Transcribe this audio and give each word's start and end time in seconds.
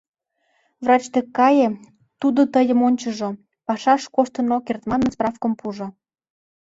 Врач 0.83 1.03
дек 1.13 1.27
кае, 1.37 1.67
тудо 2.21 2.41
тыйым 2.53 2.79
ончыжо, 2.87 3.29
«пашаш 3.67 4.03
коштын 4.15 4.47
ок 4.55 4.63
керт» 4.67 4.83
манын, 4.91 5.09
справкым 5.15 5.53
пуыжо. 5.59 5.87